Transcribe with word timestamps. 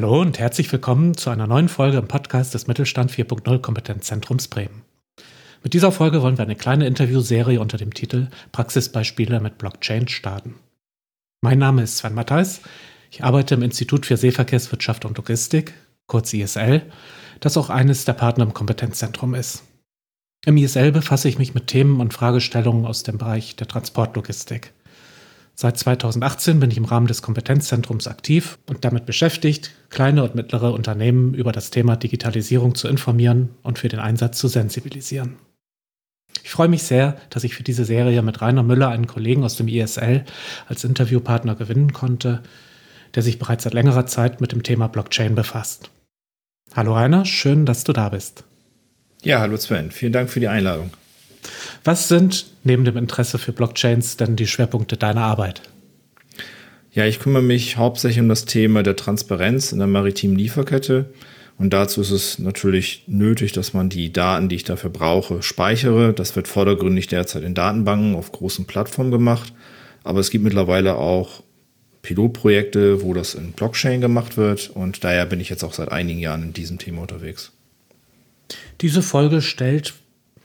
Hallo 0.00 0.20
und 0.20 0.38
herzlich 0.38 0.70
willkommen 0.70 1.16
zu 1.16 1.28
einer 1.28 1.48
neuen 1.48 1.68
Folge 1.68 1.98
im 1.98 2.06
Podcast 2.06 2.54
des 2.54 2.68
Mittelstand 2.68 3.10
4.0 3.10 3.58
Kompetenzzentrums 3.58 4.46
Bremen. 4.46 4.84
Mit 5.64 5.74
dieser 5.74 5.90
Folge 5.90 6.22
wollen 6.22 6.38
wir 6.38 6.44
eine 6.44 6.54
kleine 6.54 6.86
Interviewserie 6.86 7.60
unter 7.60 7.78
dem 7.78 7.92
Titel 7.92 8.28
Praxisbeispiele 8.52 9.40
mit 9.40 9.58
Blockchain 9.58 10.06
starten. 10.06 10.54
Mein 11.40 11.58
Name 11.58 11.82
ist 11.82 11.96
Sven 11.98 12.14
Mattheis. 12.14 12.60
Ich 13.10 13.24
arbeite 13.24 13.56
im 13.56 13.62
Institut 13.62 14.06
für 14.06 14.16
Seeverkehrswirtschaft 14.16 15.04
und 15.04 15.16
Logistik, 15.16 15.74
kurz 16.06 16.32
ISL, 16.32 16.82
das 17.40 17.56
auch 17.56 17.68
eines 17.68 18.04
der 18.04 18.12
Partner 18.12 18.44
im 18.44 18.54
Kompetenzzentrum 18.54 19.34
ist. 19.34 19.64
Im 20.46 20.58
ISL 20.58 20.92
befasse 20.92 21.28
ich 21.28 21.40
mich 21.40 21.54
mit 21.54 21.66
Themen 21.66 22.00
und 22.00 22.14
Fragestellungen 22.14 22.86
aus 22.86 23.02
dem 23.02 23.18
Bereich 23.18 23.56
der 23.56 23.66
Transportlogistik. 23.66 24.72
Seit 25.60 25.76
2018 25.76 26.60
bin 26.60 26.70
ich 26.70 26.76
im 26.76 26.84
Rahmen 26.84 27.08
des 27.08 27.20
Kompetenzzentrums 27.20 28.06
aktiv 28.06 28.60
und 28.68 28.84
damit 28.84 29.06
beschäftigt, 29.06 29.72
kleine 29.90 30.22
und 30.22 30.36
mittlere 30.36 30.72
Unternehmen 30.72 31.34
über 31.34 31.50
das 31.50 31.70
Thema 31.70 31.96
Digitalisierung 31.96 32.76
zu 32.76 32.86
informieren 32.86 33.48
und 33.64 33.80
für 33.80 33.88
den 33.88 33.98
Einsatz 33.98 34.38
zu 34.38 34.46
sensibilisieren. 34.46 35.34
Ich 36.44 36.50
freue 36.50 36.68
mich 36.68 36.84
sehr, 36.84 37.16
dass 37.30 37.42
ich 37.42 37.56
für 37.56 37.64
diese 37.64 37.84
Serie 37.84 38.22
mit 38.22 38.40
Rainer 38.40 38.62
Müller 38.62 38.90
einen 38.90 39.08
Kollegen 39.08 39.42
aus 39.42 39.56
dem 39.56 39.66
ISL 39.66 40.24
als 40.68 40.84
Interviewpartner 40.84 41.56
gewinnen 41.56 41.92
konnte, 41.92 42.44
der 43.16 43.24
sich 43.24 43.40
bereits 43.40 43.64
seit 43.64 43.74
längerer 43.74 44.06
Zeit 44.06 44.40
mit 44.40 44.52
dem 44.52 44.62
Thema 44.62 44.86
Blockchain 44.86 45.34
befasst. 45.34 45.90
Hallo 46.76 46.94
Rainer, 46.94 47.24
schön, 47.24 47.66
dass 47.66 47.82
du 47.82 47.92
da 47.92 48.10
bist. 48.10 48.44
Ja, 49.24 49.40
hallo 49.40 49.56
Sven, 49.56 49.90
vielen 49.90 50.12
Dank 50.12 50.30
für 50.30 50.38
die 50.38 50.46
Einladung. 50.46 50.92
Was 51.84 52.08
sind 52.08 52.46
neben 52.64 52.84
dem 52.84 52.96
Interesse 52.96 53.38
für 53.38 53.52
Blockchains 53.52 54.16
denn 54.16 54.36
die 54.36 54.46
Schwerpunkte 54.46 54.96
deiner 54.96 55.22
Arbeit? 55.22 55.62
Ja, 56.92 57.06
ich 57.06 57.20
kümmere 57.20 57.42
mich 57.42 57.76
hauptsächlich 57.76 58.20
um 58.20 58.28
das 58.28 58.44
Thema 58.44 58.82
der 58.82 58.96
Transparenz 58.96 59.72
in 59.72 59.78
der 59.78 59.86
maritimen 59.86 60.36
Lieferkette. 60.36 61.06
Und 61.58 61.72
dazu 61.72 62.00
ist 62.00 62.10
es 62.10 62.38
natürlich 62.38 63.04
nötig, 63.06 63.52
dass 63.52 63.74
man 63.74 63.88
die 63.88 64.12
Daten, 64.12 64.48
die 64.48 64.56
ich 64.56 64.64
dafür 64.64 64.90
brauche, 64.90 65.42
speichere. 65.42 66.12
Das 66.12 66.36
wird 66.36 66.48
vordergründig 66.48 67.08
derzeit 67.08 67.42
in 67.42 67.54
Datenbanken 67.54 68.14
auf 68.14 68.32
großen 68.32 68.66
Plattformen 68.66 69.10
gemacht. 69.10 69.52
Aber 70.04 70.20
es 70.20 70.30
gibt 70.30 70.44
mittlerweile 70.44 70.96
auch 70.96 71.42
Pilotprojekte, 72.02 73.02
wo 73.02 73.12
das 73.12 73.34
in 73.34 73.52
Blockchain 73.52 74.00
gemacht 74.00 74.36
wird. 74.36 74.70
Und 74.70 75.02
daher 75.02 75.26
bin 75.26 75.40
ich 75.40 75.50
jetzt 75.50 75.64
auch 75.64 75.74
seit 75.74 75.90
einigen 75.90 76.20
Jahren 76.20 76.42
in 76.44 76.52
diesem 76.52 76.78
Thema 76.78 77.02
unterwegs. 77.02 77.52
Diese 78.80 79.02
Folge 79.02 79.42
stellt 79.42 79.94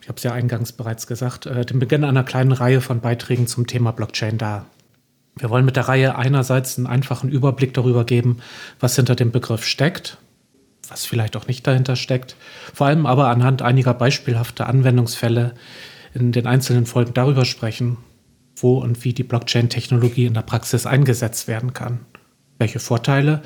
ich 0.04 0.10
habe 0.10 0.18
es 0.18 0.24
ja 0.24 0.34
eingangs 0.34 0.74
bereits 0.74 1.08
gesagt, 1.08 1.46
äh, 1.46 1.66
den 1.66 1.80
Beginn 1.80 2.04
einer 2.04 2.26
kleinen 2.26 2.52
Reihe 2.52 2.82
von 2.82 3.00
Beiträgen 3.00 3.48
zum 3.48 3.68
Thema 3.68 3.92
Blockchain 3.92 4.38
dar. 4.38 4.66
Wir 5.38 5.50
wollen 5.50 5.64
mit 5.64 5.78
der 5.78 5.88
Reihe 5.88 6.18
einerseits 6.18 6.78
einen 6.78 6.88
einfachen 6.88 7.30
Überblick 7.30 7.74
darüber 7.74 8.04
geben, 8.04 8.40
was 8.82 8.98
hinter 8.98 9.16
dem 9.16 9.32
Begriff 9.32 9.64
steckt, 9.64 10.18
was 10.90 11.06
vielleicht 11.06 11.38
auch 11.38 11.48
nicht 11.48 11.66
dahinter 11.66 11.96
steckt, 11.96 12.36
vor 12.74 12.88
allem 12.88 13.06
aber 13.06 13.30
anhand 13.30 13.62
einiger 13.62 13.94
beispielhafter 13.94 14.68
Anwendungsfälle 14.68 15.54
in 16.14 16.34
den 16.34 16.48
einzelnen 16.48 16.86
Folgen 16.86 17.14
darüber 17.14 17.46
sprechen, 17.46 17.96
wo 18.58 18.80
und 18.80 19.06
wie 19.06 19.14
die 19.14 19.24
Blockchain-Technologie 19.24 20.26
in 20.26 20.34
der 20.34 20.42
Praxis 20.42 20.86
eingesetzt 20.86 21.48
werden 21.48 21.72
kann, 21.72 22.02
welche 22.58 22.80
Vorteile, 22.80 23.42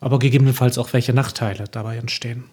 aber 0.00 0.18
gegebenenfalls 0.18 0.78
auch 0.78 0.94
welche 0.94 1.12
Nachteile 1.12 1.64
dabei 1.70 1.98
entstehen. 1.98 2.44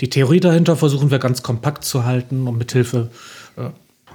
Die 0.00 0.10
Theorie 0.10 0.40
dahinter 0.40 0.76
versuchen 0.76 1.10
wir 1.10 1.18
ganz 1.18 1.42
kompakt 1.42 1.84
zu 1.84 2.04
halten, 2.04 2.46
um 2.46 2.58
mithilfe 2.58 3.10
äh, 3.56 3.70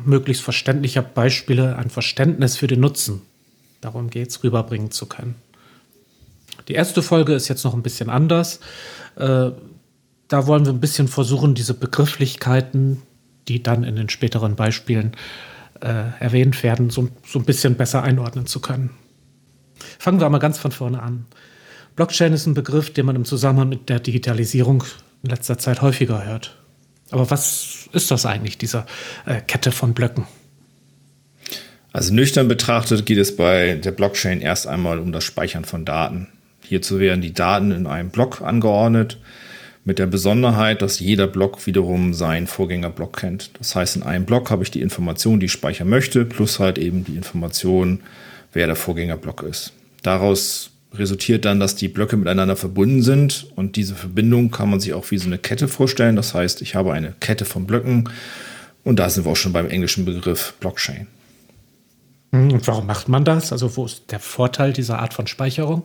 möglichst 0.06 0.44
verständlicher 0.44 1.02
Beispiele 1.02 1.76
ein 1.78 1.90
Verständnis 1.90 2.58
für 2.58 2.68
den 2.68 2.80
Nutzen, 2.80 3.22
darum 3.82 4.10
geht 4.10 4.30
es, 4.30 4.44
rüberbringen 4.44 4.92
zu 4.92 5.06
können. 5.06 5.36
Die 6.68 6.74
erste 6.74 7.02
Folge 7.02 7.34
ist 7.34 7.48
jetzt 7.48 7.64
noch 7.64 7.74
ein 7.74 7.84
bisschen 7.84 8.10
anders. 8.10 8.60
Äh, 9.16 9.52
da 10.28 10.48
wollen 10.48 10.66
wir 10.66 10.74
ein 10.74 10.82
bisschen 10.82 11.08
versuchen, 11.08 11.56
diese 11.56 11.74
Begrifflichkeiten, 11.74 13.02
die 13.48 13.64
dann 13.64 13.84
in 13.84 13.96
den 13.96 14.10
späteren 14.10 14.56
Beispielen 14.56 15.14
äh, 15.82 16.04
erwähnt 16.20 16.62
werden, 16.64 16.90
so, 16.90 17.08
so 17.26 17.40
ein 17.40 17.46
bisschen 17.46 17.76
besser 17.76 18.04
einordnen 18.04 18.46
zu 18.46 18.60
können. 18.60 18.90
Fangen 20.00 20.20
wir 20.20 20.30
mal 20.30 20.40
ganz 20.40 20.58
von 20.58 20.72
vorne 20.72 21.02
an. 21.02 21.26
Blockchain 21.96 22.34
ist 22.34 22.46
ein 22.46 22.54
Begriff, 22.54 22.92
den 22.92 23.06
man 23.06 23.16
im 23.16 23.26
Zusammenhang 23.26 23.70
mit 23.70 23.90
der 23.90 24.00
Digitalisierung 24.00 24.84
in 25.24 25.30
letzter 25.30 25.58
Zeit 25.58 25.82
häufiger 25.82 26.26
hört. 26.26 26.58
Aber 27.12 27.30
was 27.30 27.90
ist 27.94 28.12
das 28.12 28.26
eigentlich, 28.26 28.58
diese 28.58 28.86
äh, 29.26 29.42
Kette 29.42 29.72
von 29.72 29.94
Blöcken? 29.94 30.26
Also 31.94 32.14
nüchtern 32.14 32.48
betrachtet 32.48 33.06
geht 33.06 33.18
es 33.18 33.36
bei 33.36 33.76
der 33.76 33.92
Blockchain 33.92 34.42
erst 34.42 34.68
einmal 34.68 35.00
um 35.00 35.12
das 35.12 35.24
Speichern 35.24 35.66
von 35.66 35.86
Daten. 35.86 36.28
Hierzu 36.62 37.00
werden 37.00 37.22
die 37.22 37.34
Daten 37.34 37.72
in 37.72 37.88
einem 37.88 38.10
Block 38.10 38.42
angeordnet, 38.42 39.18
mit 39.88 40.00
der 40.00 40.06
Besonderheit, 40.06 40.82
dass 40.82 41.00
jeder 41.00 41.28
Block 41.28 41.66
wiederum 41.66 42.14
seinen 42.14 42.46
Vorgängerblock 42.46 43.16
kennt. 43.16 43.52
Das 43.58 43.74
heißt, 43.74 43.96
in 43.96 44.04
einem 44.04 44.26
Block 44.26 44.52
habe 44.52 44.64
ich 44.64 44.70
die 44.70 44.82
Information, 44.82 45.40
die 45.40 45.46
ich 45.46 45.54
speichern 45.54 45.88
möchte, 45.88 46.26
plus 46.26 46.60
halt 46.60 46.78
eben 46.78 47.06
die 47.06 47.16
Information, 47.16 48.02
wer 48.52 48.68
der 48.68 48.76
Vorgängerblock 48.76 49.44
ist. 49.44 49.72
Daraus 50.04 50.72
resultiert 50.94 51.46
dann, 51.46 51.60
dass 51.60 51.76
die 51.76 51.88
Blöcke 51.88 52.18
miteinander 52.18 52.56
verbunden 52.56 53.02
sind 53.02 53.48
und 53.56 53.76
diese 53.76 53.96
Verbindung 53.96 54.52
kann 54.52 54.70
man 54.70 54.80
sich 54.80 54.94
auch 54.94 55.12
wie 55.12 55.18
so 55.18 55.28
eine 55.28 55.38
Kette 55.38 55.68
vorstellen. 55.68 56.16
Das 56.16 56.34
heißt, 56.34 56.62
ich 56.62 56.76
habe 56.76 56.94
eine 56.94 57.14
Kette 57.20 57.46
von 57.46 57.68
Blöcken 57.68 58.10
und 58.84 59.00
da 59.00 59.10
sind 59.10 59.26
wir 59.26 59.32
auch 59.32 59.36
schon 59.36 59.54
beim 59.54 59.70
englischen 59.70 60.06
Begriff 60.06 60.54
Blockchain. 60.60 61.08
Hm, 62.32 62.52
und 62.52 62.68
warum 62.68 62.86
macht 62.88 63.10
man 63.10 63.26
das? 63.26 63.52
Also 63.52 63.76
wo 63.76 63.86
ist 63.86 64.12
der 64.12 64.20
Vorteil 64.20 64.74
dieser 64.74 65.00
Art 65.00 65.14
von 65.14 65.28
Speicherung? 65.28 65.84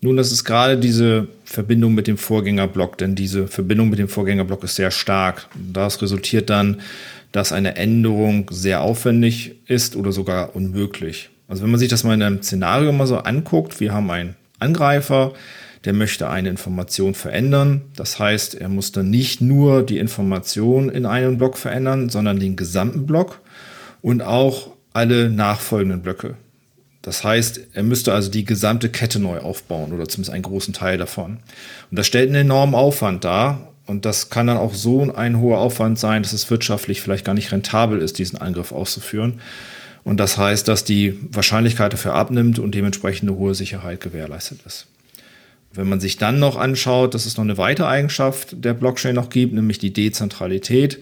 Nun, 0.00 0.16
das 0.18 0.32
ist 0.32 0.44
gerade 0.44 0.76
diese 0.76 1.28
Verbindung 1.44 1.94
mit 1.94 2.06
dem 2.06 2.18
Vorgängerblock, 2.18 2.98
denn 2.98 3.14
diese 3.14 3.48
Verbindung 3.48 3.88
mit 3.88 3.98
dem 3.98 4.08
Vorgängerblock 4.08 4.62
ist 4.64 4.76
sehr 4.76 4.90
stark. 4.90 5.48
Das 5.54 6.02
resultiert 6.02 6.50
dann, 6.50 6.82
dass 7.32 7.52
eine 7.52 7.76
Änderung 7.76 8.50
sehr 8.50 8.82
aufwendig 8.82 9.56
ist 9.66 9.96
oder 9.96 10.12
sogar 10.12 10.54
unmöglich. 10.54 11.30
Also 11.48 11.62
wenn 11.62 11.70
man 11.70 11.80
sich 11.80 11.88
das 11.88 12.04
mal 12.04 12.14
in 12.14 12.22
einem 12.22 12.42
Szenario 12.42 12.92
mal 12.92 13.06
so 13.06 13.18
anguckt, 13.18 13.80
wir 13.80 13.92
haben 13.92 14.10
einen 14.10 14.36
Angreifer, 14.58 15.32
der 15.84 15.92
möchte 15.92 16.28
eine 16.28 16.48
Information 16.48 17.14
verändern. 17.14 17.82
Das 17.96 18.18
heißt, 18.18 18.54
er 18.54 18.68
muss 18.68 18.92
dann 18.92 19.10
nicht 19.10 19.40
nur 19.40 19.82
die 19.82 19.98
Information 19.98 20.88
in 20.88 21.04
einem 21.04 21.36
Block 21.36 21.58
verändern, 21.58 22.08
sondern 22.08 22.40
den 22.40 22.56
gesamten 22.56 23.06
Block 23.06 23.40
und 24.00 24.22
auch 24.22 24.70
alle 24.94 25.28
nachfolgenden 25.28 26.00
Blöcke. 26.02 26.36
Das 27.02 27.22
heißt, 27.22 27.60
er 27.74 27.82
müsste 27.82 28.14
also 28.14 28.30
die 28.30 28.46
gesamte 28.46 28.88
Kette 28.88 29.18
neu 29.18 29.40
aufbauen 29.40 29.92
oder 29.92 30.08
zumindest 30.08 30.32
einen 30.32 30.42
großen 30.42 30.72
Teil 30.72 30.96
davon. 30.96 31.40
Und 31.90 31.98
das 31.98 32.06
stellt 32.06 32.28
einen 32.28 32.46
enormen 32.46 32.74
Aufwand 32.74 33.24
dar. 33.24 33.72
Und 33.86 34.06
das 34.06 34.30
kann 34.30 34.46
dann 34.46 34.56
auch 34.56 34.72
so 34.72 35.12
ein 35.14 35.38
hoher 35.38 35.58
Aufwand 35.58 35.98
sein, 35.98 36.22
dass 36.22 36.32
es 36.32 36.50
wirtschaftlich 36.50 37.02
vielleicht 37.02 37.26
gar 37.26 37.34
nicht 37.34 37.52
rentabel 37.52 38.00
ist, 38.00 38.18
diesen 38.18 38.40
Angriff 38.40 38.72
auszuführen. 38.72 39.40
Und 40.04 40.18
das 40.18 40.36
heißt, 40.36 40.68
dass 40.68 40.84
die 40.84 41.18
Wahrscheinlichkeit 41.30 41.92
dafür 41.92 42.14
abnimmt 42.14 42.58
und 42.58 42.74
dementsprechend 42.74 43.28
eine 43.28 43.38
hohe 43.38 43.54
Sicherheit 43.54 44.00
gewährleistet 44.00 44.60
ist. 44.66 44.86
Wenn 45.72 45.88
man 45.88 45.98
sich 45.98 46.18
dann 46.18 46.38
noch 46.38 46.56
anschaut, 46.56 47.14
dass 47.14 47.26
es 47.26 47.36
noch 47.36 47.44
eine 47.44 47.58
weitere 47.58 47.86
Eigenschaft 47.86 48.54
der 48.64 48.74
Blockchain 48.74 49.14
noch 49.14 49.30
gibt, 49.30 49.54
nämlich 49.54 49.78
die 49.78 49.92
Dezentralität, 49.92 51.00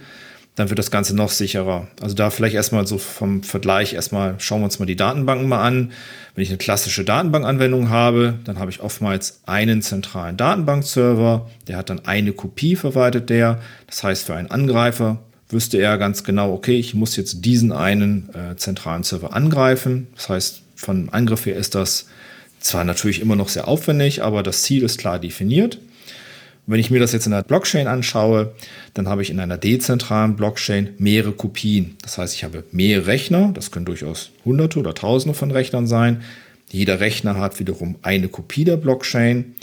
dann 0.55 0.69
wird 0.69 0.79
das 0.79 0.91
Ganze 0.91 1.17
noch 1.17 1.31
sicherer. 1.31 1.89
Also 2.01 2.15
da 2.15 2.31
vielleicht 2.31 2.55
erstmal 2.55 2.87
so 2.87 2.99
vom 2.99 3.43
Vergleich 3.43 3.95
erstmal 3.95 4.35
schauen 4.39 4.61
wir 4.61 4.67
uns 4.67 4.79
mal 4.79 4.87
die 4.87 4.97
Datenbanken 4.97 5.49
mal 5.49 5.63
an. 5.63 5.93
Wenn 6.35 6.43
ich 6.43 6.51
eine 6.51 6.59
klassische 6.59 7.05
Datenbankanwendung 7.05 7.89
habe, 7.89 8.35
dann 8.45 8.59
habe 8.59 8.71
ich 8.71 8.81
oftmals 8.81 9.41
einen 9.47 9.83
zentralen 9.83 10.37
Datenbankserver, 10.37 11.51
der 11.69 11.77
hat 11.77 11.91
dann 11.91 12.05
eine 12.05 12.33
Kopie 12.33 12.77
verwaltet 12.77 13.31
der. 13.31 13.61
Das 13.87 14.05
heißt, 14.05 14.27
für 14.27 14.35
einen 14.35 14.51
Angreifer 14.51 15.21
wüsste 15.53 15.79
er 15.79 15.99
ganz 15.99 16.25
genau, 16.25 16.53
okay, 16.53 16.79
ich 16.79 16.95
muss 16.95 17.17
jetzt 17.17 17.45
diesen 17.45 17.73
einen 17.73 18.29
äh, 18.35 18.57
zentralen 18.57 19.03
Server 19.03 19.35
angreifen. 19.35 20.09
Das 20.15 20.29
heißt, 20.29 20.63
von 20.75 21.09
Angriff 21.11 21.47
her 21.47 21.57
ist 21.57 21.75
das 21.75 22.07
zwar 22.61 22.85
natürlich 22.85 23.21
immer 23.21 23.37
noch 23.37 23.49
sehr 23.49 23.69
aufwendig, 23.69 24.23
aber 24.23 24.43
das 24.43 24.63
Ziel 24.63 24.83
ist 24.83 24.99
klar 24.99 25.19
definiert. 25.19 25.79
Wenn 26.67 26.79
ich 26.79 26.91
mir 26.91 27.01
das 27.01 27.13
jetzt 27.13 27.27
in 27.27 27.33
der 27.33 27.43
Blockchain 27.43 27.89
anschaue, 27.89 28.55
dann 28.95 29.09
habe 29.09 29.23
ich 29.23 29.31
in 29.31 29.41
einer 29.41 29.59
dezentralen 29.59 30.37
Blockchain 30.37 30.91
mehrere 30.99 31.33
Kopien. 31.33 31.97
Das 32.03 32.19
heißt, 32.19 32.35
ich 32.35 32.45
habe 32.45 32.63
mehrere 32.71 33.09
Rechner, 33.09 33.51
das 33.53 33.73
können 33.73 33.85
durchaus 33.85 34.31
hunderte 34.45 34.79
oder 34.79 34.95
tausende 34.95 35.35
von 35.35 35.51
Rechnern 35.51 35.89
sein. 35.89 36.23
Jeder 36.71 37.01
Rechner 37.01 37.37
hat 37.39 37.59
wiederum 37.59 37.97
eine 38.03 38.29
Kopie 38.29 38.65
der 38.65 38.77
Blockchain. 38.77 39.57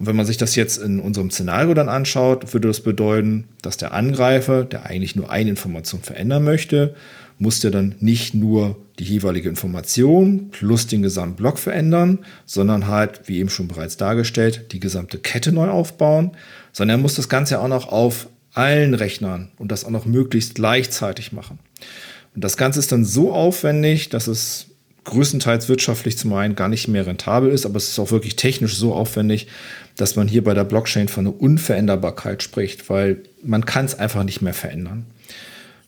Und 0.00 0.06
wenn 0.06 0.16
man 0.16 0.24
sich 0.24 0.38
das 0.38 0.56
jetzt 0.56 0.78
in 0.78 0.98
unserem 0.98 1.30
Szenario 1.30 1.74
dann 1.74 1.90
anschaut, 1.90 2.54
würde 2.54 2.68
das 2.68 2.80
bedeuten, 2.80 3.44
dass 3.60 3.76
der 3.76 3.92
Angreifer, 3.92 4.64
der 4.64 4.86
eigentlich 4.86 5.14
nur 5.14 5.30
eine 5.30 5.50
Information 5.50 6.00
verändern 6.00 6.42
möchte, 6.42 6.94
muss 7.38 7.60
der 7.60 7.70
dann 7.70 7.94
nicht 8.00 8.32
nur 8.34 8.78
die 8.98 9.04
jeweilige 9.04 9.50
Information 9.50 10.48
plus 10.52 10.86
den 10.86 11.02
gesamten 11.02 11.36
Block 11.36 11.58
verändern, 11.58 12.20
sondern 12.46 12.86
halt, 12.86 13.22
wie 13.26 13.38
eben 13.38 13.50
schon 13.50 13.68
bereits 13.68 13.98
dargestellt, 13.98 14.72
die 14.72 14.80
gesamte 14.80 15.18
Kette 15.18 15.52
neu 15.52 15.68
aufbauen, 15.68 16.30
sondern 16.72 16.98
er 16.98 17.02
muss 17.02 17.16
das 17.16 17.28
Ganze 17.28 17.60
auch 17.60 17.68
noch 17.68 17.92
auf 17.92 18.28
allen 18.54 18.94
Rechnern 18.94 19.50
und 19.58 19.70
das 19.70 19.84
auch 19.84 19.90
noch 19.90 20.06
möglichst 20.06 20.54
gleichzeitig 20.54 21.32
machen. 21.32 21.58
Und 22.34 22.42
das 22.42 22.56
Ganze 22.56 22.78
ist 22.78 22.90
dann 22.90 23.04
so 23.04 23.34
aufwendig, 23.34 24.08
dass 24.08 24.28
es 24.28 24.70
größtenteils 25.04 25.68
wirtschaftlich 25.68 26.18
zum 26.18 26.32
einen 26.34 26.54
gar 26.54 26.68
nicht 26.68 26.88
mehr 26.88 27.06
rentabel 27.06 27.50
ist, 27.50 27.66
aber 27.66 27.76
es 27.76 27.88
ist 27.88 27.98
auch 27.98 28.10
wirklich 28.10 28.36
technisch 28.36 28.76
so 28.76 28.94
aufwendig, 28.94 29.48
dass 30.00 30.16
man 30.16 30.28
hier 30.28 30.42
bei 30.42 30.54
der 30.54 30.64
Blockchain 30.64 31.08
von 31.08 31.26
einer 31.26 31.40
Unveränderbarkeit 31.40 32.42
spricht, 32.42 32.88
weil 32.88 33.18
man 33.42 33.64
kann 33.64 33.84
es 33.84 33.98
einfach 33.98 34.24
nicht 34.24 34.40
mehr 34.40 34.54
verändern. 34.54 35.06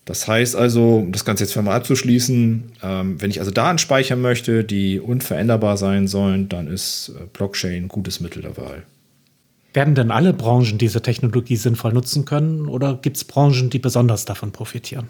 Das 0.05 0.27
heißt 0.27 0.57
also, 0.57 0.99
um 0.99 1.13
das 1.13 1.25
Ganze 1.25 1.45
jetzt 1.45 1.53
für 1.53 1.63
mal 1.63 1.77
abzuschließen, 1.77 2.73
ähm, 2.83 3.21
wenn 3.21 3.31
ich 3.31 3.39
also 3.39 3.53
Daten 3.53 3.79
speichern 3.79 4.21
möchte, 4.21 4.65
die 4.65 4.99
unveränderbar 4.99 5.77
sein 5.77 6.09
sollen, 6.09 6.49
dann 6.49 6.67
ist 6.67 7.13
äh, 7.17 7.25
Blockchain 7.33 7.85
ein 7.85 7.89
gutes 7.89 8.21
Mittel 8.21 8.43
der 8.43 8.57
Wahl. 8.57 8.83
Werden 9.75 9.95
denn 9.95 10.11
alle 10.11 10.33
Branchen 10.33 10.77
diese 10.77 11.01
Technologie 11.01 11.57
sinnvoll 11.57 11.93
nutzen 11.93 12.25
können 12.25 12.69
oder 12.69 12.99
gibt 13.01 13.17
es 13.17 13.25
Branchen, 13.25 13.71
die 13.71 13.79
besonders 13.79 14.25
davon 14.25 14.53
profitieren? 14.53 15.09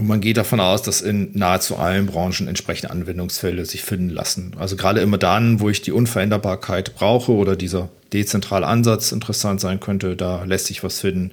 Und 0.00 0.06
man 0.06 0.22
geht 0.22 0.38
davon 0.38 0.60
aus, 0.60 0.80
dass 0.80 1.02
in 1.02 1.28
nahezu 1.34 1.76
allen 1.76 2.06
Branchen 2.06 2.48
entsprechende 2.48 2.90
Anwendungsfälle 2.90 3.66
sich 3.66 3.82
finden 3.82 4.08
lassen. 4.08 4.54
Also 4.58 4.74
gerade 4.74 5.02
immer 5.02 5.18
dann, 5.18 5.60
wo 5.60 5.68
ich 5.68 5.82
die 5.82 5.92
Unveränderbarkeit 5.92 6.94
brauche 6.94 7.32
oder 7.32 7.54
dieser 7.54 7.90
dezentrale 8.10 8.66
Ansatz 8.66 9.12
interessant 9.12 9.60
sein 9.60 9.78
könnte, 9.78 10.16
da 10.16 10.44
lässt 10.44 10.66
sich 10.66 10.82
was 10.82 11.00
finden. 11.00 11.32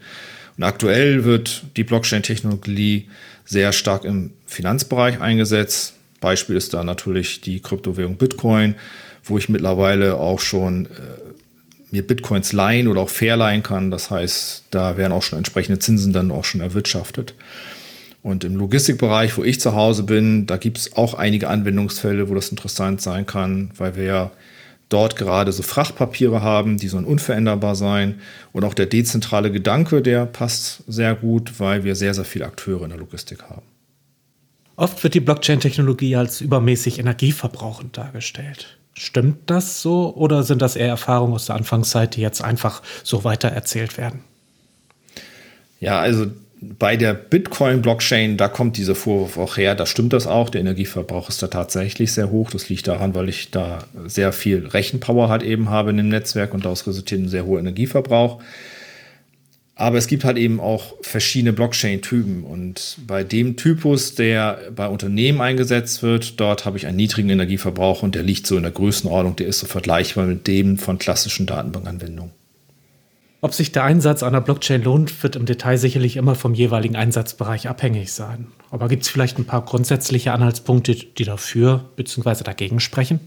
Und 0.57 0.63
aktuell 0.65 1.23
wird 1.23 1.63
die 1.77 1.85
Blockchain-Technologie 1.85 3.07
sehr 3.45 3.71
stark 3.71 4.03
im 4.03 4.31
Finanzbereich 4.45 5.21
eingesetzt. 5.21 5.93
Beispiel 6.19 6.57
ist 6.57 6.73
da 6.73 6.83
natürlich 6.83 7.39
die 7.39 7.61
Kryptowährung 7.61 8.17
Bitcoin, 8.17 8.75
wo 9.23 9.37
ich 9.37 9.47
mittlerweile 9.47 10.15
auch 10.15 10.41
schon 10.41 10.87
äh, 10.87 10.89
mir 11.91 12.05
Bitcoins 12.05 12.51
leihen 12.51 12.89
oder 12.89 12.99
auch 12.99 13.09
verleihen 13.09 13.63
kann. 13.63 13.91
Das 13.91 14.11
heißt, 14.11 14.65
da 14.71 14.97
werden 14.97 15.13
auch 15.13 15.23
schon 15.23 15.37
entsprechende 15.37 15.79
Zinsen 15.79 16.11
dann 16.11 16.31
auch 16.31 16.43
schon 16.43 16.59
erwirtschaftet. 16.59 17.33
Und 18.27 18.43
im 18.43 18.57
Logistikbereich, 18.57 19.37
wo 19.37 19.45
ich 19.45 19.61
zu 19.61 19.73
Hause 19.73 20.03
bin, 20.03 20.47
da 20.47 20.57
gibt 20.57 20.77
es 20.79 20.97
auch 20.97 21.13
einige 21.13 21.47
Anwendungsfälle, 21.47 22.27
wo 22.27 22.35
das 22.35 22.49
interessant 22.49 22.99
sein 22.99 23.25
kann, 23.25 23.71
weil 23.77 23.95
wir 23.95 24.03
ja 24.03 24.31
dort 24.89 25.15
gerade 25.15 25.53
so 25.53 25.63
Frachtpapiere 25.63 26.41
haben, 26.41 26.75
die 26.75 26.89
sollen 26.89 27.05
unveränderbar 27.05 27.77
sein. 27.77 28.19
Und 28.51 28.65
auch 28.65 28.73
der 28.73 28.87
dezentrale 28.87 29.49
Gedanke, 29.49 30.01
der 30.01 30.25
passt 30.25 30.83
sehr 30.87 31.15
gut, 31.15 31.61
weil 31.61 31.85
wir 31.85 31.95
sehr, 31.95 32.13
sehr 32.13 32.25
viele 32.25 32.47
Akteure 32.47 32.83
in 32.83 32.89
der 32.89 32.99
Logistik 32.99 33.43
haben. 33.43 33.61
Oft 34.75 35.01
wird 35.03 35.13
die 35.13 35.21
Blockchain-Technologie 35.21 36.17
als 36.17 36.41
übermäßig 36.41 36.99
energieverbrauchend 36.99 37.97
dargestellt. 37.97 38.77
Stimmt 38.93 39.49
das 39.49 39.81
so 39.81 40.13
oder 40.13 40.43
sind 40.43 40.61
das 40.61 40.75
eher 40.75 40.89
Erfahrungen 40.89 41.33
aus 41.33 41.45
der 41.45 41.55
Anfangszeit, 41.55 42.17
die 42.17 42.21
jetzt 42.21 42.43
einfach 42.43 42.81
so 43.05 43.23
weitererzählt 43.23 43.97
werden? 43.97 44.19
Ja, 45.79 46.01
also 46.01 46.25
bei 46.59 46.97
der 46.97 47.13
Bitcoin-Blockchain, 47.13 48.37
da 48.37 48.47
kommt 48.47 48.77
dieser 48.77 48.95
Vorwurf 48.95 49.37
auch 49.37 49.57
her, 49.57 49.75
da 49.75 49.85
stimmt 49.85 50.13
das 50.13 50.25
auch. 50.25 50.49
Der 50.49 50.61
Energieverbrauch 50.61 51.29
ist 51.29 51.41
da 51.43 51.47
tatsächlich 51.47 52.11
sehr 52.11 52.31
hoch. 52.31 52.49
Das 52.49 52.69
liegt 52.69 52.87
daran, 52.87 53.13
weil 53.13 53.29
ich 53.29 53.51
da 53.51 53.79
sehr 54.05 54.31
viel 54.31 54.65
Rechenpower 54.65 55.29
halt 55.29 55.43
eben 55.43 55.69
habe 55.69 55.91
in 55.91 55.97
dem 55.97 56.09
Netzwerk 56.09 56.53
und 56.53 56.65
daraus 56.65 56.87
resultiert 56.87 57.21
ein 57.21 57.29
sehr 57.29 57.45
hoher 57.45 57.59
Energieverbrauch. 57.59 58.41
Aber 59.75 59.99
es 59.99 60.07
gibt 60.07 60.23
halt 60.23 60.37
eben 60.37 60.59
auch 60.59 60.95
verschiedene 61.01 61.53
Blockchain-Typen. 61.53 62.43
Und 62.43 62.97
bei 63.05 63.23
dem 63.23 63.55
Typus, 63.57 64.15
der 64.15 64.59
bei 64.75 64.87
Unternehmen 64.87 65.39
eingesetzt 65.39 66.01
wird, 66.01 66.39
dort 66.39 66.65
habe 66.65 66.77
ich 66.77 66.87
einen 66.87 66.97
niedrigen 66.97 67.29
Energieverbrauch 67.29 68.01
und 68.01 68.15
der 68.15 68.23
liegt 68.23 68.47
so 68.47 68.57
in 68.57 68.63
der 68.63 68.71
Größenordnung, 68.71 69.35
der 69.35 69.45
ist 69.45 69.59
so 69.59 69.67
vergleichbar 69.67 70.25
mit 70.25 70.47
dem 70.47 70.79
von 70.79 70.97
klassischen 70.97 71.45
Datenbankanwendungen. 71.45 72.31
Ob 73.47 73.53
sich 73.53 73.71
der 73.71 73.85
Einsatz 73.85 74.23
einer 74.23 74.41
Blockchain 74.41 74.83
lohnt, 74.83 75.23
wird 75.23 75.37
im 75.37 75.45
Detail 75.45 75.77
sicherlich 75.77 76.17
immer 76.17 76.35
vom 76.35 76.53
jeweiligen 76.53 76.97
Einsatzbereich 76.97 77.69
abhängig 77.69 78.11
sein. 78.11 78.47
Aber 78.71 78.89
gibt 78.89 79.03
es 79.03 79.07
vielleicht 79.07 79.39
ein 79.39 79.45
paar 79.45 79.63
grundsätzliche 79.63 80.33
Anhaltspunkte, 80.33 80.93
die 80.93 81.23
dafür 81.23 81.85
bzw. 81.95 82.43
dagegen 82.43 82.81
sprechen? 82.81 83.21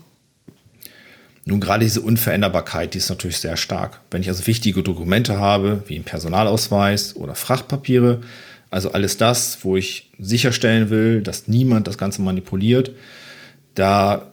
Nun, 1.47 1.59
gerade 1.59 1.85
diese 1.85 2.03
Unveränderbarkeit, 2.03 2.93
die 2.93 2.99
ist 2.99 3.09
natürlich 3.09 3.39
sehr 3.39 3.57
stark. 3.57 4.03
Wenn 4.11 4.21
ich 4.21 4.29
also 4.29 4.47
wichtige 4.47 4.83
Dokumente 4.83 5.39
habe, 5.39 5.85
wie 5.87 5.95
einen 5.95 6.05
Personalausweis 6.05 7.17
oder 7.17 7.35
Frachtpapiere, 7.35 8.21
also 8.69 8.93
alles 8.93 9.17
das, 9.17 9.65
wo 9.65 9.79
ich 9.79 10.11
sicherstellen 10.19 10.91
will, 10.91 11.23
dass 11.23 11.49
niemand 11.49 11.87
das 11.87 11.97
Ganze 11.97 12.21
manipuliert, 12.21 12.91
da 13.75 14.27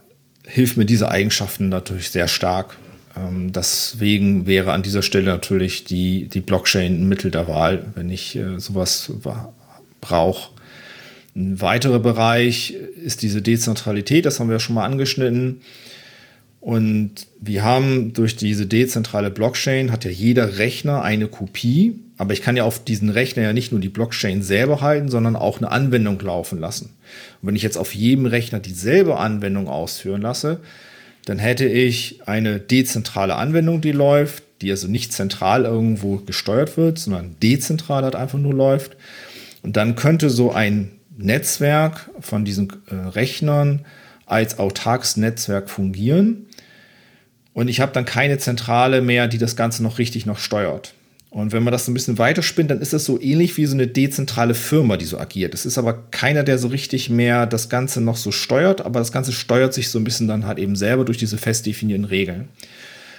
hilft 0.45 0.75
mir 0.75 0.85
diese 0.85 1.09
Eigenschaften 1.09 1.69
natürlich 1.69 2.11
sehr 2.11 2.27
stark. 2.27 2.75
Ähm, 3.17 3.51
deswegen 3.51 4.45
wäre 4.45 4.73
an 4.73 4.83
dieser 4.83 5.01
Stelle 5.01 5.27
natürlich 5.27 5.83
die, 5.83 6.27
die 6.27 6.41
Blockchain 6.41 7.01
ein 7.01 7.09
Mittel 7.09 7.31
der 7.31 7.47
Wahl, 7.47 7.85
wenn 7.95 8.09
ich 8.09 8.35
äh, 8.35 8.59
sowas 8.59 9.11
brauche. 10.01 10.51
Ein 11.35 11.61
weiterer 11.61 11.99
Bereich 11.99 12.73
ist 13.03 13.21
diese 13.21 13.41
Dezentralität, 13.41 14.25
das 14.25 14.39
haben 14.39 14.49
wir 14.49 14.59
schon 14.59 14.75
mal 14.75 14.85
angeschnitten. 14.85 15.61
Und 16.59 17.27
wir 17.39 17.63
haben 17.63 18.13
durch 18.13 18.35
diese 18.35 18.65
dezentrale 18.65 19.29
Blockchain 19.29 19.91
hat 19.91 20.03
ja 20.03 20.11
jeder 20.11 20.57
Rechner 20.57 21.03
eine 21.03 21.27
Kopie, 21.27 21.99
aber 22.17 22.33
ich 22.33 22.41
kann 22.41 22.57
ja 22.57 22.63
auf 22.63 22.83
diesen 22.83 23.09
Rechner 23.09 23.43
ja 23.43 23.53
nicht 23.53 23.71
nur 23.71 23.79
die 23.79 23.89
Blockchain 23.89 24.41
selber 24.41 24.81
halten, 24.81 25.09
sondern 25.09 25.35
auch 25.35 25.59
eine 25.59 25.71
Anwendung 25.71 26.19
laufen 26.19 26.59
lassen. 26.59 26.95
Und 27.41 27.47
wenn 27.47 27.55
ich 27.55 27.63
jetzt 27.63 27.77
auf 27.77 27.93
jedem 27.93 28.25
Rechner 28.25 28.59
dieselbe 28.59 29.17
Anwendung 29.17 29.67
ausführen 29.67 30.21
lasse, 30.21 30.59
dann 31.27 31.39
hätte 31.39 31.65
ich 31.65 32.21
eine 32.25 32.57
dezentrale 32.57 33.35
Anwendung, 33.35 33.81
die 33.81 33.91
läuft, 33.91 34.43
die 34.61 34.71
also 34.71 34.87
nicht 34.87 35.11
zentral 35.11 35.65
irgendwo 35.65 36.17
gesteuert 36.19 36.77
wird, 36.77 36.99
sondern 36.99 37.35
dezentral 37.43 38.03
halt 38.03 38.15
einfach 38.15 38.39
nur 38.39 38.53
läuft. 38.53 38.95
Und 39.61 39.75
dann 39.75 39.95
könnte 39.95 40.29
so 40.29 40.53
ein 40.53 40.93
Netzwerk 41.17 42.09
von 42.21 42.45
diesen 42.45 42.71
äh, 42.89 42.95
Rechnern 42.95 43.85
als 44.25 44.57
autarkes 44.57 45.17
Netzwerk 45.17 45.69
fungieren. 45.69 46.45
Und 47.53 47.67
ich 47.67 47.81
habe 47.81 47.91
dann 47.91 48.05
keine 48.05 48.37
Zentrale 48.37 49.01
mehr, 49.01 49.27
die 49.27 49.37
das 49.37 49.57
Ganze 49.57 49.83
noch 49.83 49.99
richtig 49.99 50.25
noch 50.25 50.39
steuert. 50.39 50.93
Und 51.29 51.51
wenn 51.51 51.63
man 51.63 51.73
das 51.73 51.85
so 51.85 51.91
ein 51.91 51.93
bisschen 51.93 52.17
weiterspinnt, 52.17 52.71
dann 52.71 52.81
ist 52.81 52.93
das 52.93 53.03
so 53.03 53.21
ähnlich 53.21 53.57
wie 53.57 53.65
so 53.65 53.73
eine 53.73 53.87
dezentrale 53.87 54.53
Firma, 54.53 54.95
die 54.95 55.05
so 55.05 55.19
agiert. 55.19 55.53
Es 55.53 55.65
ist 55.65 55.77
aber 55.77 55.93
keiner, 56.09 56.43
der 56.43 56.57
so 56.57 56.69
richtig 56.69 57.09
mehr 57.09 57.45
das 57.45 57.69
Ganze 57.69 57.99
noch 57.99 58.15
so 58.15 58.31
steuert, 58.31 58.81
aber 58.81 58.99
das 58.99 59.11
Ganze 59.11 59.33
steuert 59.33 59.73
sich 59.73 59.89
so 59.89 59.99
ein 59.99 60.05
bisschen 60.05 60.27
dann 60.27 60.45
halt 60.45 60.57
eben 60.57 60.75
selber 60.75 61.03
durch 61.03 61.17
diese 61.17 61.37
fest 61.37 61.65
definierten 61.65 62.05
Regeln. 62.05 62.47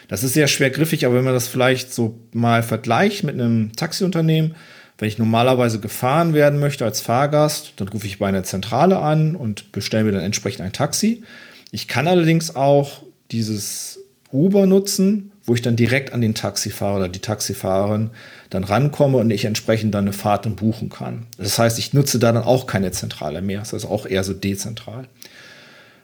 Das 0.08 0.24
ist 0.24 0.32
sehr 0.32 0.48
schwer 0.48 0.70
griffig, 0.70 1.04
aber 1.04 1.16
wenn 1.16 1.24
man 1.24 1.34
das 1.34 1.48
vielleicht 1.48 1.92
so 1.92 2.18
mal 2.32 2.62
vergleicht 2.62 3.24
mit 3.24 3.34
einem 3.34 3.72
Taxiunternehmen, 3.76 4.54
wenn 4.96 5.08
ich 5.08 5.18
normalerweise 5.18 5.78
gefahren 5.78 6.32
werden 6.32 6.58
möchte 6.58 6.84
als 6.84 7.00
Fahrgast, 7.00 7.74
dann 7.76 7.88
rufe 7.88 8.06
ich 8.06 8.18
bei 8.18 8.26
einer 8.26 8.42
Zentrale 8.42 8.98
an 8.98 9.36
und 9.36 9.70
bestelle 9.70 10.04
mir 10.04 10.12
dann 10.12 10.22
entsprechend 10.22 10.62
ein 10.62 10.72
Taxi. 10.72 11.22
Ich 11.70 11.86
kann 11.86 12.08
allerdings 12.08 12.56
auch 12.56 13.02
dieses 13.30 14.00
Uber 14.32 14.66
nutzen, 14.66 15.30
wo 15.48 15.54
ich 15.54 15.62
dann 15.62 15.76
direkt 15.76 16.12
an 16.12 16.20
den 16.20 16.34
Taxifahrer 16.34 16.96
oder 16.96 17.08
die 17.08 17.20
Taxifahrerin 17.20 18.10
dann 18.50 18.64
rankomme 18.64 19.16
und 19.16 19.30
ich 19.30 19.46
entsprechend 19.46 19.94
dann 19.94 20.04
eine 20.04 20.12
Fahrt 20.12 20.44
dann 20.44 20.56
buchen 20.56 20.90
kann. 20.90 21.26
Das 21.38 21.58
heißt, 21.58 21.78
ich 21.78 21.94
nutze 21.94 22.18
da 22.18 22.32
dann 22.32 22.44
auch 22.44 22.66
keine 22.66 22.92
Zentrale 22.92 23.40
mehr. 23.40 23.60
Das 23.60 23.72
ist 23.72 23.86
auch 23.86 24.06
eher 24.06 24.24
so 24.24 24.34
dezentral. 24.34 25.08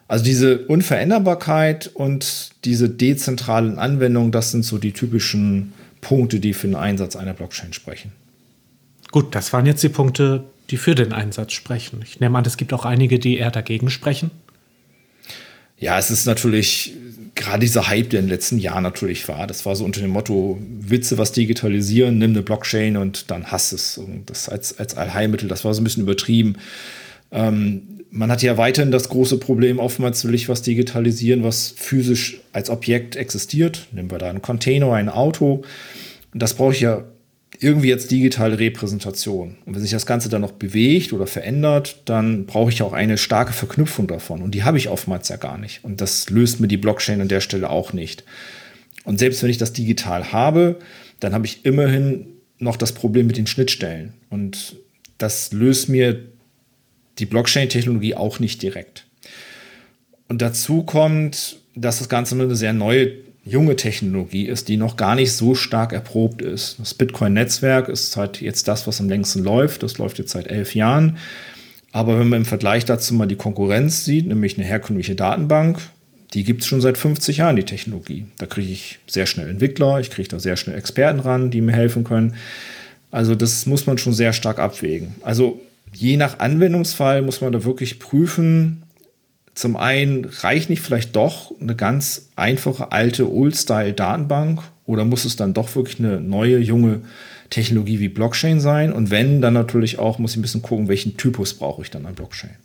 Also 0.08 0.24
diese 0.24 0.66
Unveränderbarkeit 0.66 1.90
und 1.92 2.52
diese 2.64 2.88
dezentralen 2.88 3.78
Anwendungen, 3.78 4.32
das 4.32 4.50
sind 4.50 4.64
so 4.64 4.78
die 4.78 4.92
typischen 4.92 5.72
Punkte, 6.00 6.40
die 6.40 6.54
für 6.54 6.66
den 6.66 6.76
Einsatz 6.76 7.16
einer 7.16 7.34
Blockchain 7.34 7.72
sprechen. 7.72 8.12
Gut, 9.10 9.34
das 9.34 9.52
waren 9.52 9.66
jetzt 9.66 9.82
die 9.82 9.88
Punkte, 9.88 10.44
die 10.70 10.76
für 10.76 10.94
den 10.94 11.12
Einsatz 11.12 11.52
sprechen. 11.52 12.00
Ich 12.02 12.20
nehme 12.20 12.36
an, 12.38 12.44
es 12.44 12.56
gibt 12.56 12.72
auch 12.72 12.84
einige, 12.84 13.18
die 13.18 13.38
eher 13.38 13.50
dagegen 13.50 13.90
sprechen. 13.90 14.30
Ja, 15.78 15.98
es 15.98 16.10
ist 16.10 16.26
natürlich 16.26 16.94
gerade 17.44 17.60
dieser 17.60 17.88
Hype, 17.88 18.10
der 18.10 18.20
in 18.20 18.26
den 18.26 18.30
letzten 18.30 18.58
Jahren 18.58 18.82
natürlich 18.82 19.28
war, 19.28 19.46
das 19.46 19.66
war 19.66 19.76
so 19.76 19.84
unter 19.84 20.00
dem 20.00 20.10
Motto, 20.10 20.58
Witze 20.60 21.18
was 21.18 21.32
digitalisieren, 21.32 22.18
nimm 22.18 22.30
eine 22.30 22.42
Blockchain 22.42 22.96
und 22.96 23.30
dann 23.30 23.46
hast 23.46 23.72
es. 23.72 23.98
Und 23.98 24.30
das 24.30 24.48
als, 24.48 24.78
als 24.78 24.96
Allheilmittel, 24.96 25.48
das 25.48 25.64
war 25.64 25.74
so 25.74 25.80
ein 25.80 25.84
bisschen 25.84 26.04
übertrieben. 26.04 26.56
Ähm, 27.30 27.82
man 28.10 28.30
hat 28.30 28.42
ja 28.42 28.56
weiterhin 28.56 28.92
das 28.92 29.08
große 29.08 29.38
Problem, 29.38 29.78
oftmals 29.78 30.24
will 30.24 30.34
ich 30.34 30.48
was 30.48 30.62
digitalisieren, 30.62 31.42
was 31.42 31.74
physisch 31.76 32.40
als 32.52 32.70
Objekt 32.70 33.16
existiert. 33.16 33.88
Nehmen 33.92 34.10
wir 34.10 34.18
da 34.18 34.30
einen 34.30 34.42
Container, 34.42 34.92
ein 34.92 35.08
Auto. 35.08 35.62
Das 36.32 36.54
brauche 36.54 36.72
ich 36.72 36.80
ja 36.80 37.04
irgendwie 37.60 37.88
jetzt 37.88 38.10
digitale 38.10 38.58
Repräsentation. 38.58 39.56
Und 39.64 39.74
wenn 39.74 39.82
sich 39.82 39.90
das 39.90 40.06
Ganze 40.06 40.28
dann 40.28 40.40
noch 40.40 40.52
bewegt 40.52 41.12
oder 41.12 41.26
verändert, 41.26 42.02
dann 42.04 42.46
brauche 42.46 42.70
ich 42.70 42.82
auch 42.82 42.92
eine 42.92 43.18
starke 43.18 43.52
Verknüpfung 43.52 44.06
davon. 44.06 44.42
Und 44.42 44.54
die 44.54 44.64
habe 44.64 44.78
ich 44.78 44.88
oftmals 44.88 45.28
ja 45.28 45.36
gar 45.36 45.58
nicht. 45.58 45.84
Und 45.84 46.00
das 46.00 46.30
löst 46.30 46.60
mir 46.60 46.68
die 46.68 46.76
Blockchain 46.76 47.20
an 47.20 47.28
der 47.28 47.40
Stelle 47.40 47.70
auch 47.70 47.92
nicht. 47.92 48.24
Und 49.04 49.18
selbst 49.18 49.42
wenn 49.42 49.50
ich 49.50 49.58
das 49.58 49.72
digital 49.72 50.32
habe, 50.32 50.78
dann 51.20 51.32
habe 51.32 51.46
ich 51.46 51.64
immerhin 51.64 52.26
noch 52.58 52.76
das 52.76 52.92
Problem 52.92 53.26
mit 53.26 53.36
den 53.36 53.46
Schnittstellen. 53.46 54.14
Und 54.30 54.76
das 55.18 55.52
löst 55.52 55.88
mir 55.88 56.24
die 57.18 57.26
Blockchain-Technologie 57.26 58.14
auch 58.14 58.40
nicht 58.40 58.62
direkt. 58.62 59.06
Und 60.28 60.42
dazu 60.42 60.82
kommt, 60.82 61.58
dass 61.76 61.98
das 61.98 62.08
Ganze 62.08 62.34
eine 62.34 62.54
sehr 62.56 62.72
neue 62.72 63.12
junge 63.44 63.76
Technologie 63.76 64.46
ist, 64.46 64.68
die 64.68 64.76
noch 64.76 64.96
gar 64.96 65.14
nicht 65.14 65.32
so 65.32 65.54
stark 65.54 65.92
erprobt 65.92 66.42
ist. 66.42 66.76
Das 66.78 66.94
Bitcoin-Netzwerk 66.94 67.88
ist 67.88 68.16
halt 68.16 68.40
jetzt 68.40 68.68
das, 68.68 68.86
was 68.86 69.00
am 69.00 69.08
längsten 69.08 69.44
läuft. 69.44 69.82
Das 69.82 69.98
läuft 69.98 70.18
jetzt 70.18 70.32
seit 70.32 70.46
elf 70.46 70.74
Jahren. 70.74 71.18
Aber 71.92 72.18
wenn 72.18 72.28
man 72.28 72.40
im 72.40 72.44
Vergleich 72.44 72.84
dazu 72.84 73.14
mal 73.14 73.26
die 73.26 73.36
Konkurrenz 73.36 74.04
sieht, 74.04 74.26
nämlich 74.26 74.58
eine 74.58 74.66
herkömmliche 74.66 75.14
Datenbank, 75.14 75.78
die 76.32 76.42
gibt 76.42 76.62
es 76.62 76.66
schon 76.66 76.80
seit 76.80 76.98
50 76.98 77.36
Jahren, 77.36 77.56
die 77.56 77.62
Technologie. 77.62 78.26
Da 78.38 78.46
kriege 78.46 78.72
ich 78.72 78.98
sehr 79.06 79.26
schnell 79.26 79.48
Entwickler, 79.48 80.00
ich 80.00 80.10
kriege 80.10 80.28
da 80.28 80.40
sehr 80.40 80.56
schnell 80.56 80.76
Experten 80.76 81.20
ran, 81.20 81.50
die 81.50 81.60
mir 81.60 81.72
helfen 81.72 82.02
können. 82.02 82.34
Also 83.12 83.36
das 83.36 83.66
muss 83.66 83.86
man 83.86 83.98
schon 83.98 84.12
sehr 84.12 84.32
stark 84.32 84.58
abwägen. 84.58 85.14
Also 85.22 85.60
je 85.92 86.16
nach 86.16 86.40
Anwendungsfall 86.40 87.22
muss 87.22 87.40
man 87.40 87.52
da 87.52 87.64
wirklich 87.64 88.00
prüfen. 88.00 88.82
Zum 89.54 89.76
einen 89.76 90.24
reicht 90.24 90.68
nicht 90.68 90.82
vielleicht 90.82 91.14
doch 91.14 91.52
eine 91.60 91.76
ganz 91.76 92.30
einfache 92.34 92.90
alte 92.90 93.30
Old-Style-Datenbank 93.32 94.62
oder 94.84 95.04
muss 95.04 95.24
es 95.24 95.36
dann 95.36 95.54
doch 95.54 95.74
wirklich 95.76 96.00
eine 96.00 96.20
neue, 96.20 96.58
junge 96.58 97.02
Technologie 97.50 98.00
wie 98.00 98.08
Blockchain 98.08 98.60
sein? 98.60 98.92
Und 98.92 99.10
wenn, 99.10 99.40
dann 99.40 99.54
natürlich 99.54 99.98
auch 99.98 100.18
muss 100.18 100.32
ich 100.32 100.38
ein 100.38 100.42
bisschen 100.42 100.62
gucken, 100.62 100.88
welchen 100.88 101.16
Typus 101.16 101.54
brauche 101.54 101.82
ich 101.82 101.90
dann 101.90 102.04
an 102.04 102.14
Blockchain. 102.14 102.56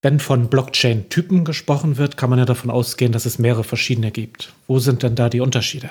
Wenn 0.00 0.20
von 0.20 0.48
Blockchain-Typen 0.48 1.44
gesprochen 1.44 1.98
wird, 1.98 2.16
kann 2.16 2.30
man 2.30 2.38
ja 2.38 2.44
davon 2.44 2.70
ausgehen, 2.70 3.12
dass 3.12 3.26
es 3.26 3.38
mehrere 3.38 3.64
verschiedene 3.64 4.10
gibt. 4.10 4.52
Wo 4.68 4.78
sind 4.78 5.02
denn 5.02 5.16
da 5.16 5.28
die 5.28 5.40
Unterschiede? 5.40 5.90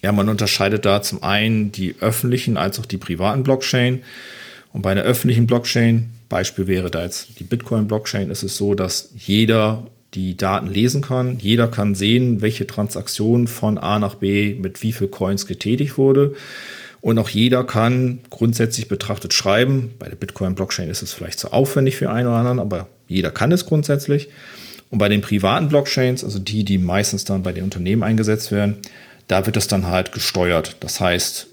Ja, 0.00 0.12
man 0.12 0.28
unterscheidet 0.28 0.84
da 0.84 1.02
zum 1.02 1.22
einen 1.22 1.72
die 1.72 1.96
öffentlichen 2.00 2.56
als 2.56 2.78
auch 2.78 2.86
die 2.86 2.98
privaten 2.98 3.42
Blockchain. 3.42 4.04
Und 4.72 4.82
bei 4.82 4.92
einer 4.92 5.02
öffentlichen 5.02 5.46
Blockchain, 5.46 6.10
Beispiel 6.28 6.66
wäre 6.66 6.90
da 6.90 7.02
jetzt 7.04 7.38
die 7.38 7.44
Bitcoin-Blockchain, 7.44 8.30
ist 8.30 8.42
es 8.42 8.56
so, 8.56 8.74
dass 8.74 9.10
jeder 9.16 9.86
die 10.14 10.36
Daten 10.36 10.68
lesen 10.68 11.02
kann. 11.02 11.38
Jeder 11.38 11.68
kann 11.68 11.94
sehen, 11.94 12.40
welche 12.40 12.66
Transaktion 12.66 13.46
von 13.46 13.78
A 13.78 13.98
nach 13.98 14.16
B 14.16 14.54
mit 14.54 14.82
wie 14.82 14.92
viel 14.92 15.08
Coins 15.08 15.46
getätigt 15.46 15.98
wurde. 15.98 16.34
Und 17.00 17.18
auch 17.18 17.28
jeder 17.28 17.64
kann 17.64 18.20
grundsätzlich 18.30 18.88
betrachtet 18.88 19.34
schreiben. 19.34 19.92
Bei 19.98 20.08
der 20.08 20.16
Bitcoin-Blockchain 20.16 20.88
ist 20.88 21.02
es 21.02 21.12
vielleicht 21.12 21.38
zu 21.38 21.52
aufwendig 21.52 21.96
für 21.96 22.10
einen 22.10 22.28
oder 22.28 22.38
anderen, 22.38 22.58
aber 22.58 22.88
jeder 23.06 23.30
kann 23.30 23.52
es 23.52 23.66
grundsätzlich. 23.66 24.28
Und 24.90 24.98
bei 24.98 25.08
den 25.08 25.20
privaten 25.20 25.68
Blockchains, 25.68 26.24
also 26.24 26.38
die, 26.38 26.64
die 26.64 26.78
meistens 26.78 27.24
dann 27.24 27.42
bei 27.42 27.52
den 27.52 27.64
Unternehmen 27.64 28.02
eingesetzt 28.02 28.50
werden, 28.50 28.78
da 29.28 29.46
wird 29.46 29.56
es 29.56 29.68
dann 29.68 29.86
halt 29.86 30.12
gesteuert. 30.12 30.76
Das 30.80 31.00
heißt, 31.00 31.48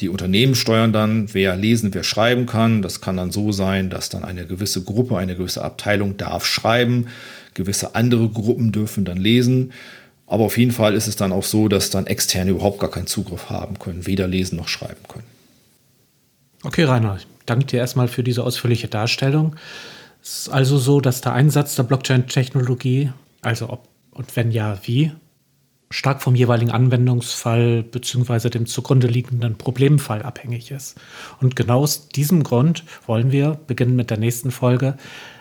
die 0.00 0.08
Unternehmen 0.08 0.54
steuern 0.54 0.92
dann, 0.92 1.32
wer 1.32 1.56
lesen, 1.56 1.94
wer 1.94 2.04
schreiben 2.04 2.46
kann. 2.46 2.82
Das 2.82 3.00
kann 3.00 3.16
dann 3.16 3.30
so 3.30 3.52
sein, 3.52 3.88
dass 3.88 4.08
dann 4.08 4.24
eine 4.24 4.46
gewisse 4.46 4.82
Gruppe, 4.82 5.16
eine 5.16 5.36
gewisse 5.36 5.64
Abteilung 5.64 6.16
darf 6.16 6.44
schreiben, 6.44 7.06
gewisse 7.54 7.94
andere 7.94 8.28
Gruppen 8.28 8.72
dürfen 8.72 9.04
dann 9.04 9.16
lesen. 9.16 9.72
Aber 10.26 10.44
auf 10.44 10.58
jeden 10.58 10.72
Fall 10.72 10.94
ist 10.94 11.06
es 11.06 11.16
dann 11.16 11.32
auch 11.32 11.44
so, 11.44 11.68
dass 11.68 11.90
dann 11.90 12.06
Externe 12.06 12.50
überhaupt 12.50 12.80
gar 12.80 12.90
keinen 12.90 13.06
Zugriff 13.06 13.48
haben 13.48 13.78
können, 13.78 14.06
weder 14.06 14.26
lesen 14.26 14.56
noch 14.56 14.68
schreiben 14.68 15.00
können. 15.08 15.24
Okay, 16.62 16.84
Rainer, 16.84 17.16
ich 17.16 17.26
danke 17.46 17.66
dir 17.66 17.78
erstmal 17.78 18.08
für 18.08 18.22
diese 18.22 18.42
ausführliche 18.42 18.88
Darstellung. 18.88 19.56
Es 20.22 20.40
ist 20.40 20.48
also 20.48 20.78
so, 20.78 21.00
dass 21.00 21.20
der 21.20 21.32
Einsatz 21.32 21.76
der 21.76 21.84
Blockchain-Technologie, 21.84 23.12
also 23.42 23.70
ob 23.70 23.88
und 24.16 24.34
wenn 24.34 24.50
ja, 24.50 24.78
wie, 24.84 25.12
stark 25.90 26.22
vom 26.22 26.34
jeweiligen 26.34 26.70
Anwendungsfall 26.70 27.82
bzw. 27.82 28.50
dem 28.50 28.66
zugrunde 28.66 29.06
liegenden 29.06 29.56
Problemfall 29.56 30.22
abhängig 30.22 30.70
ist. 30.70 30.96
Und 31.40 31.56
genau 31.56 31.80
aus 31.80 32.08
diesem 32.08 32.42
Grund 32.42 32.84
wollen 33.06 33.32
wir, 33.32 33.58
beginnen 33.66 33.96
mit 33.96 34.10
der 34.10 34.18
nächsten 34.18 34.50
Folge, 34.50 34.96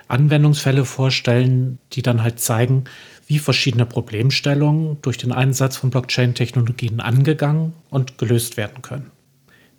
Anwendungsfälle 0.08 0.86
vorstellen, 0.86 1.80
die 1.94 2.04
dann 2.04 2.22
halt 2.22 2.40
zeigen, 2.40 2.84
wie 3.28 3.40
verschiedene 3.40 3.88
Problemstellungen 3.88 5.02
durch 5.02 5.18
den 5.18 5.32
Einsatz 5.32 5.78
von 5.78 5.90
Blockchain-Technologien 5.90 7.00
angegangen 7.00 7.74
und 7.90 8.20
gelöst 8.20 8.56
werden 8.56 8.84
können. 8.84 9.12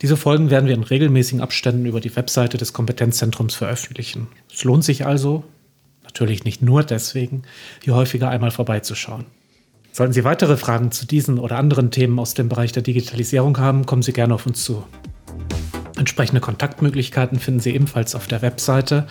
Diese 0.02 0.16
Folgen 0.16 0.50
werden 0.50 0.66
wir 0.66 0.74
in 0.74 0.82
regelmäßigen 0.82 1.40
Abständen 1.40 1.86
über 1.86 2.00
die 2.00 2.14
Webseite 2.16 2.58
des 2.58 2.72
Kompetenzzentrums 2.72 3.54
veröffentlichen. 3.54 4.26
Es 4.52 4.64
lohnt 4.64 4.84
sich 4.84 5.06
also, 5.06 5.44
natürlich 6.04 6.44
nicht 6.44 6.60
nur 6.60 6.82
deswegen, 6.82 7.42
hier 7.82 7.94
häufiger 7.94 8.28
einmal 8.28 8.50
vorbeizuschauen. 8.50 9.26
Sollten 9.96 10.12
Sie 10.12 10.24
weitere 10.24 10.58
Fragen 10.58 10.92
zu 10.92 11.06
diesen 11.06 11.38
oder 11.38 11.56
anderen 11.56 11.90
Themen 11.90 12.18
aus 12.18 12.34
dem 12.34 12.50
Bereich 12.50 12.70
der 12.70 12.82
Digitalisierung 12.82 13.56
haben, 13.56 13.86
kommen 13.86 14.02
Sie 14.02 14.12
gerne 14.12 14.34
auf 14.34 14.44
uns 14.44 14.62
zu. 14.62 14.84
Entsprechende 15.96 16.42
Kontaktmöglichkeiten 16.42 17.38
finden 17.38 17.60
Sie 17.60 17.74
ebenfalls 17.74 18.14
auf 18.14 18.26
der 18.26 18.42
Webseite 18.42 19.06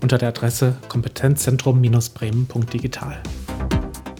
unter 0.00 0.16
der 0.16 0.30
Adresse 0.30 0.78
kompetenzzentrum-bremen.digital. 0.88 3.18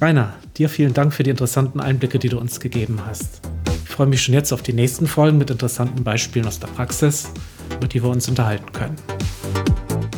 Rainer, 0.02 0.34
dir 0.58 0.68
vielen 0.68 0.92
Dank 0.92 1.14
für 1.14 1.22
die 1.22 1.30
interessanten 1.30 1.80
Einblicke, 1.80 2.18
die 2.18 2.28
du 2.28 2.38
uns 2.38 2.60
gegeben 2.60 3.00
hast. 3.06 3.40
Ich 3.86 3.90
freue 3.90 4.06
mich 4.06 4.22
schon 4.22 4.34
jetzt 4.34 4.52
auf 4.52 4.60
die 4.60 4.74
nächsten 4.74 5.06
Folgen 5.06 5.38
mit 5.38 5.48
interessanten 5.48 6.04
Beispielen 6.04 6.46
aus 6.46 6.60
der 6.60 6.66
Praxis, 6.66 7.30
über 7.74 7.88
die 7.88 8.02
wir 8.02 8.10
uns 8.10 8.28
unterhalten 8.28 8.70
können. 8.74 8.96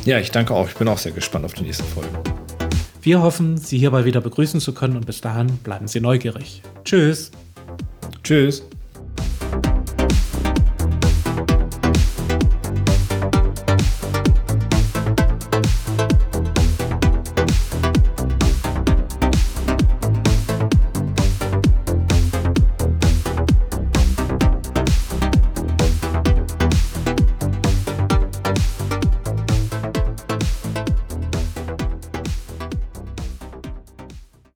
Ja, 0.04 0.18
ich 0.18 0.32
danke 0.32 0.54
auch. 0.54 0.68
Ich 0.68 0.74
bin 0.74 0.88
auch 0.88 0.98
sehr 0.98 1.12
gespannt 1.12 1.44
auf 1.44 1.52
die 1.52 1.62
nächste 1.62 1.84
Folge. 1.84 2.33
Wir 3.04 3.20
hoffen, 3.20 3.58
Sie 3.58 3.76
hierbei 3.76 4.06
wieder 4.06 4.22
begrüßen 4.22 4.60
zu 4.60 4.72
können 4.72 4.96
und 4.96 5.04
bis 5.04 5.20
dahin 5.20 5.58
bleiben 5.58 5.86
Sie 5.86 6.00
neugierig. 6.00 6.62
Tschüss. 6.84 7.30
Tschüss. 8.22 8.66